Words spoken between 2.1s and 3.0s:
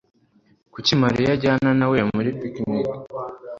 muri picnic?